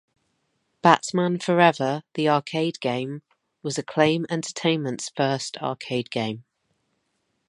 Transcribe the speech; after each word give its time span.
"Batman 0.81 1.37
Forever: 1.37 2.01
The 2.15 2.27
Arcade 2.27 2.79
Game" 2.81 3.21
was 3.61 3.77
Acclaim 3.77 4.25
Entertainment's 4.31 5.11
first 5.15 5.57
arcade 5.57 6.09
game. 6.09 6.43